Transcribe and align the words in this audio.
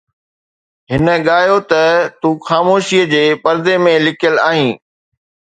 هن 0.91 1.05
ڳايو 1.27 1.57
ته 1.71 1.83
تون 2.19 2.33
خاموشيءَ 2.47 3.05
جي 3.13 3.23
پردي 3.43 3.75
۾ 3.89 3.95
لڪيل 4.07 4.35
آهين 4.49 4.73